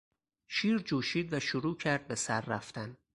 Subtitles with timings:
[0.47, 2.97] شیر جوشید و شروع کرد به سر رفتن.